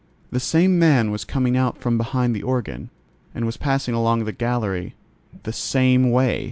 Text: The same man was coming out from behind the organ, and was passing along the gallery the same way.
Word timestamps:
The 0.31 0.39
same 0.39 0.79
man 0.79 1.11
was 1.11 1.23
coming 1.23 1.55
out 1.55 1.77
from 1.77 1.99
behind 1.99 2.35
the 2.35 2.41
organ, 2.41 2.89
and 3.35 3.45
was 3.45 3.55
passing 3.55 3.93
along 3.93 4.25
the 4.25 4.31
gallery 4.33 4.95
the 5.43 5.53
same 5.53 6.09
way. 6.09 6.39